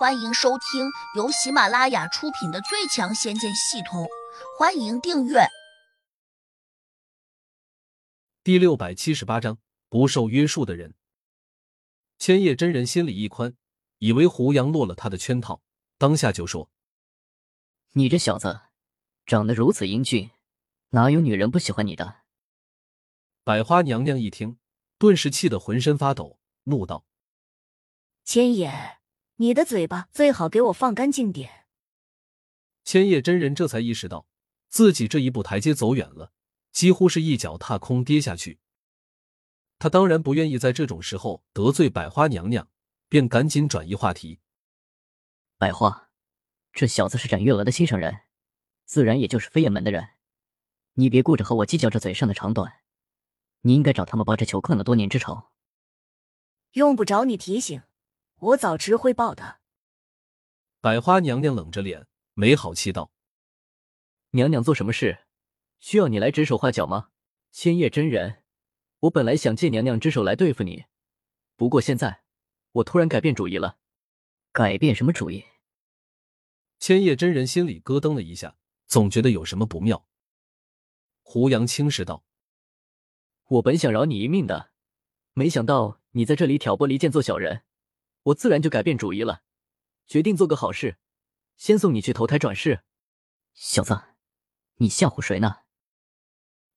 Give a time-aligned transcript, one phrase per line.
[0.00, 4.04] 欢迎收听由喜马拉雅出品的《最强仙剑系统》，
[4.58, 5.40] 欢迎订阅。
[8.42, 9.58] 第六百七十八章：
[9.90, 10.94] 不受约束的人。
[12.18, 13.54] 千叶真人心里一宽，
[13.98, 15.60] 以为胡杨落了他的圈套，
[15.98, 16.70] 当下就说
[17.92, 18.58] ：“你这小子
[19.26, 20.30] 长得如此英俊，
[20.92, 22.22] 哪有女人不喜欢你的？”
[23.44, 24.58] 百花娘娘一听，
[24.96, 27.04] 顿时气得浑身发抖，怒道
[28.24, 28.96] ：“千叶！”
[29.40, 31.64] 你的嘴巴最好给我放干净点。
[32.84, 34.26] 千叶真人这才意识到
[34.68, 36.30] 自己这一步台阶走远了，
[36.72, 38.58] 几乎是一脚踏空跌下去。
[39.78, 42.68] 他当然不愿意在这种时候得罪百花娘娘，
[43.08, 44.40] 便赶紧转移话题。
[45.56, 46.10] 百花，
[46.74, 48.24] 这小子是展月娥的心上人，
[48.84, 50.06] 自然也就是飞燕门的人。
[50.96, 52.70] 你别顾着和我计较这嘴上的长短，
[53.62, 55.44] 你应该找他们报这囚困了多年之仇。
[56.72, 57.80] 用不着你提醒。
[58.40, 59.60] 我早知会报的。
[60.80, 63.12] 百花娘娘冷着脸，没好气道
[64.32, 65.26] ：“娘娘做什么事，
[65.78, 67.10] 需要你来指手画脚吗？
[67.52, 68.42] 千叶真人，
[69.00, 70.86] 我本来想借娘娘之手来对付你，
[71.54, 72.22] 不过现在
[72.72, 73.78] 我突然改变主意了。
[74.52, 75.44] 改变什么主意？”
[76.80, 80.06] 千叶真人心里咯噔了一下，总觉得有什么不妙。
[81.20, 82.24] 胡杨轻视道
[83.48, 84.70] ：“我本想饶你一命的，
[85.34, 87.64] 没想到你在这里挑拨离间，做小人。”
[88.24, 89.42] 我自然就改变主意了，
[90.06, 90.98] 决定做个好事，
[91.56, 92.82] 先送你去投胎转世。
[93.54, 93.98] 小子，
[94.76, 95.60] 你吓唬谁呢？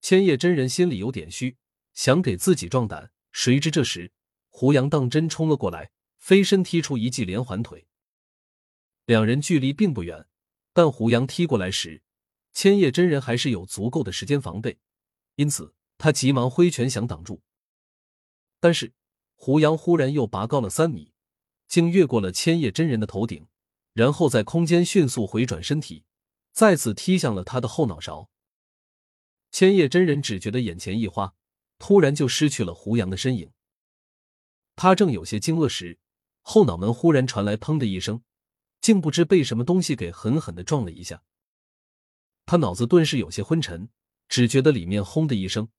[0.00, 1.58] 千叶真人心里有点虚，
[1.92, 4.12] 想给自己壮胆，谁知这时
[4.48, 7.86] 胡杨当真冲了过来，飞身踢出一记连环腿。
[9.04, 10.26] 两人距离并不远，
[10.72, 12.02] 但胡杨踢过来时，
[12.52, 14.78] 千叶真人还是有足够的时间防备，
[15.34, 17.42] 因此他急忙挥拳想挡住。
[18.58, 18.94] 但是
[19.34, 21.12] 胡杨忽然又拔高了三米。
[21.68, 23.46] 竟越过了千叶真人的头顶，
[23.92, 26.04] 然后在空间迅速回转身体，
[26.52, 28.30] 再次踢向了他的后脑勺。
[29.50, 31.34] 千叶真人只觉得眼前一花，
[31.78, 33.52] 突然就失去了胡杨的身影。
[34.74, 35.98] 他正有些惊愕时，
[36.42, 38.22] 后脑门忽然传来“砰”的一声，
[38.80, 41.22] 竟不知被什么东西给狠狠的撞了一下。
[42.44, 43.88] 他脑子顿时有些昏沉，
[44.28, 45.70] 只觉得里面“轰”的一声，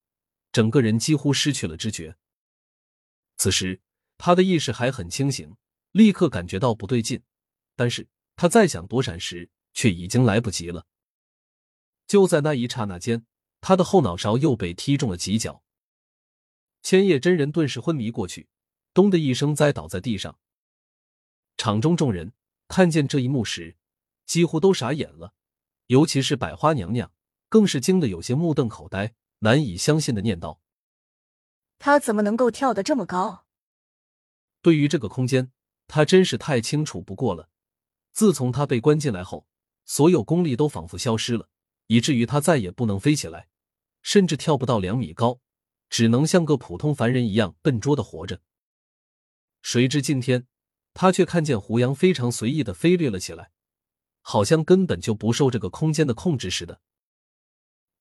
[0.51, 2.17] 整个人几乎失去了知觉。
[3.37, 3.81] 此时
[4.17, 5.55] 他的意识还很清醒。
[5.97, 7.23] 立刻感觉到不对劲，
[7.75, 10.85] 但是他再想躲闪时，却已经来不及了。
[12.05, 13.25] 就在那一刹那间，
[13.61, 15.63] 他的后脑勺又被踢中了几脚。
[16.83, 18.47] 千叶真人顿时昏迷过去，
[18.93, 20.37] 咚的一声栽倒在地上。
[21.57, 22.31] 场中众人
[22.67, 23.75] 看见这一幕时，
[24.27, 25.33] 几乎都傻眼了，
[25.87, 27.11] 尤其是百花娘娘，
[27.49, 30.61] 更是惊得有些目瞪口呆，难以相信的念道
[31.79, 33.47] ：“他怎么能够跳得这么高？”
[34.61, 35.51] 对于这个空间。
[35.87, 37.49] 他真是太清楚不过了。
[38.11, 39.47] 自从他被关进来后，
[39.85, 41.49] 所有功力都仿佛消失了，
[41.87, 43.47] 以至于他再也不能飞起来，
[44.01, 45.39] 甚至跳不到两米高，
[45.89, 48.41] 只能像个普通凡人一样笨拙的活着。
[49.61, 50.47] 谁知今天，
[50.93, 53.51] 他却看见胡杨非常随意的飞掠了起来，
[54.21, 56.81] 好像根本就不受这个空间的控制似的。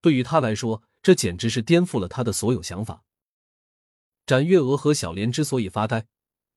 [0.00, 3.04] 对于他来说，这简直是颠覆了他的所有想法。
[4.24, 6.06] 展月娥和小莲之所以发呆，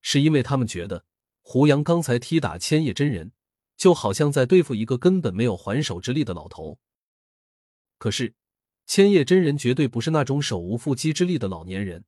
[0.02, 1.06] 是因为他们觉得。
[1.52, 3.32] 胡杨刚才踢打千叶真人，
[3.76, 6.78] 就好像在对付一个根本没有还手之力的老头。
[7.98, 8.36] 可是，
[8.86, 12.06] 千叶真人绝对不是那种手无缚鸡之力的老年人，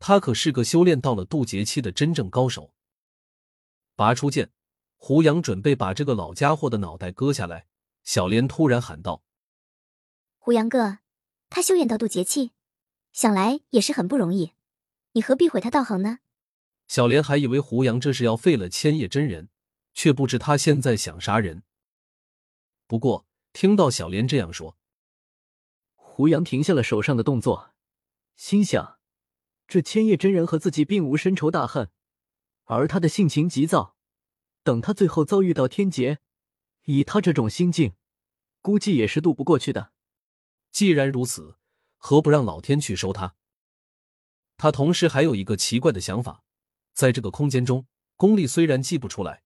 [0.00, 2.74] 他可是个修炼到了渡劫期的真正高手。
[3.94, 4.50] 拔出剑，
[4.96, 7.68] 胡杨准备把这个老家伙的脑袋割下来。
[8.02, 9.22] 小莲突然喊道
[10.38, 10.98] ：“胡杨哥，
[11.48, 12.50] 他修炼到渡劫期，
[13.12, 14.54] 想来也是很不容易，
[15.12, 16.18] 你何必毁他道行呢？”
[16.86, 19.48] 小莲还以为胡杨这是要废了千叶真人，
[19.92, 21.64] 却不知他现在想杀人。
[22.86, 24.78] 不过听到小莲这样说，
[25.94, 27.74] 胡杨停下了手上的动作，
[28.36, 28.98] 心想：
[29.66, 31.90] 这千叶真人和自己并无深仇大恨，
[32.64, 33.96] 而他的性情急躁，
[34.62, 36.20] 等他最后遭遇到天劫，
[36.84, 37.94] 以他这种心境，
[38.62, 39.92] 估计也是渡不过去的。
[40.70, 41.56] 既然如此，
[41.96, 43.34] 何不让老天去收他？
[44.56, 46.44] 他同时还有一个奇怪的想法。
[46.96, 49.42] 在这个空间中，功力虽然计不出来，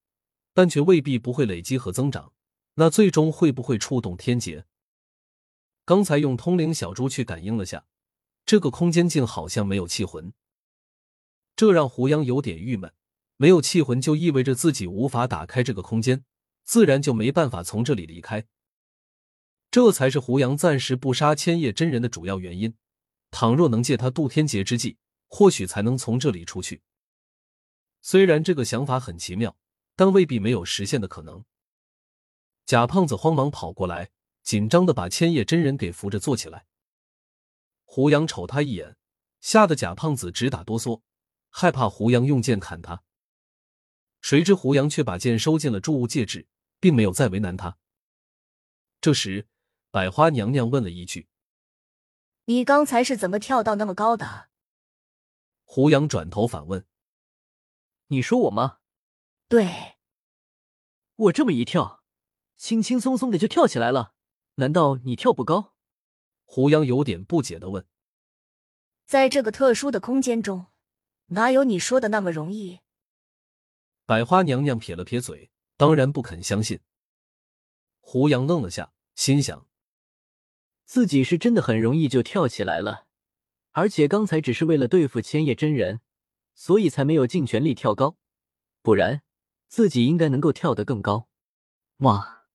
[0.54, 2.32] 但却未必不会累积和增长。
[2.74, 4.64] 那最终会不会触动天劫？
[5.84, 7.84] 刚才用通灵小猪去感应了下，
[8.46, 10.32] 这个空间竟好像没有气魂，
[11.56, 12.94] 这让胡杨有点郁闷。
[13.36, 16.24] 没有气魂就意味着自己无法打开这个空间，
[16.62, 18.46] 自然就没办法从这里离开。
[19.72, 22.76] 这才是胡杨暂时不杀千叶真人的主要原因。
[23.32, 24.98] 倘若能借他渡天劫之际，
[25.28, 26.82] 或许才能从这里出去。
[28.00, 29.56] 虽然这个想法很奇妙，
[29.94, 31.44] 但未必没有实现的可能。
[32.66, 34.10] 贾胖子慌忙跑过来，
[34.42, 36.66] 紧张的把千叶真人给扶着坐起来。
[37.84, 38.96] 胡杨瞅他一眼，
[39.40, 41.02] 吓得贾胖子直打哆嗦，
[41.48, 43.02] 害怕胡杨用剑砍他。
[44.20, 46.46] 谁知胡杨却把剑收进了铸物戒指，
[46.78, 47.78] 并没有再为难他。
[49.00, 49.48] 这时，
[49.90, 51.26] 百花娘娘问了一句
[52.44, 54.50] ：“你刚才是怎么跳到那么高的？”
[55.64, 56.84] 胡杨转头反问
[58.10, 58.78] ：“你说我吗
[59.48, 59.96] ？”“对，
[61.16, 62.04] 我这么一跳，
[62.56, 64.14] 轻轻松松的就跳起来了。
[64.56, 65.74] 难道你跳不高？”
[66.44, 67.86] 胡杨有点不解的问
[69.06, 70.66] ：“在这个特殊的空间中，
[71.26, 72.80] 哪有你说的那么容易？”
[74.04, 76.80] 百花娘娘撇了撇嘴，当然不肯相信。
[78.00, 79.68] 胡杨愣了下，心想：
[80.84, 83.06] 自己是真的很容易就跳起来了，
[83.70, 86.00] 而且刚才只是为了对付千叶真人，
[86.60, 88.18] 所以才没有尽全力跳高，
[88.82, 89.22] 不然
[89.66, 91.30] 自己应该能够跳得更高。
[92.00, 92.48] 哇！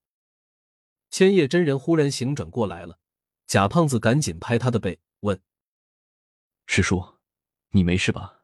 [1.10, 3.00] 千叶真人忽然醒转过来了，
[3.48, 5.42] 贾胖子赶紧拍他的背，问
[6.68, 7.18] ：“师叔，
[7.70, 8.44] 你没事吧？”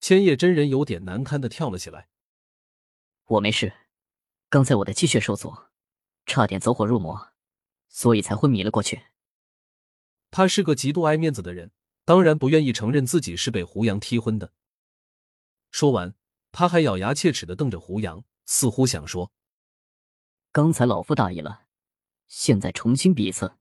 [0.00, 2.08] 千叶真人有点难堪的跳了起来。
[3.26, 3.74] 我没事，
[4.48, 5.54] 刚才我的气血受阻。
[6.24, 7.34] 差点走火入魔，
[7.88, 9.02] 所以才昏迷了过去。
[10.30, 11.72] 他是个极度爱面子的人，
[12.10, 14.52] 当然不愿意承认自己是被胡杨踢昏的。
[15.70, 16.16] 说完，
[16.50, 19.30] 他还咬牙切齿的瞪着胡杨，似乎想说
[20.50, 21.66] ：“刚才老夫大意了，
[22.26, 23.54] 现在重新比一次。”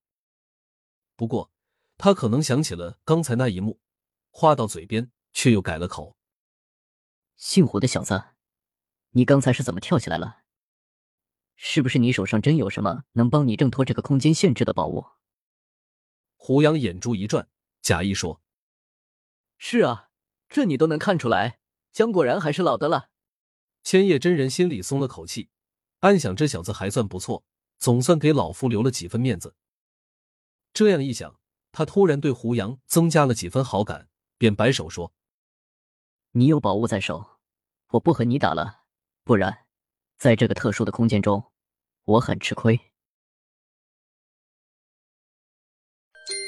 [1.16, 1.52] 不过，
[2.00, 3.80] 他可能想起了刚才那一幕，
[4.32, 6.18] 话到嘴边却又改了口
[7.38, 8.30] ：“姓胡的小子，
[9.12, 10.40] 你刚才是怎么跳起来了？”
[11.56, 15.06] 是不是你手上真有什么能帮你挣脱这个空间限制的宝物？
[16.36, 17.48] 胡杨眼珠一转，
[17.82, 18.42] 假意说
[19.58, 20.10] ：“是啊，
[20.48, 21.60] 这你都能看出来，
[21.92, 23.10] 姜果然还是老的了。”
[23.84, 25.50] 千叶真人心里松了口气，
[26.00, 27.44] 暗想这小子还算不错，
[27.78, 29.56] 总算给老夫留了几分面子。
[30.74, 31.40] 这样一想，
[31.72, 35.14] 他突然对胡杨增加了几分好感，便摆手说
[36.34, 37.40] ：“你有宝物在手，
[37.90, 38.84] 我不和你打了，
[39.24, 39.66] 不然。”
[40.20, 41.54] 在这个特殊的空间中，
[42.04, 42.89] 我很吃亏。